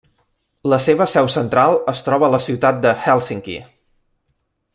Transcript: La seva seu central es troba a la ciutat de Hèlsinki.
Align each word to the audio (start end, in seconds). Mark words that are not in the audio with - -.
La 0.71 0.79
seva 0.85 1.07
seu 1.11 1.29
central 1.33 1.77
es 1.93 2.03
troba 2.09 2.29
a 2.29 2.33
la 2.37 2.41
ciutat 2.49 2.81
de 2.87 2.95
Hèlsinki. 3.05 3.59